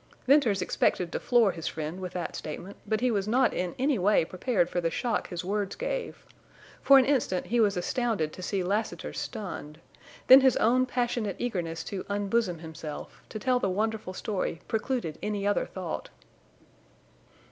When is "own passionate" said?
10.57-11.35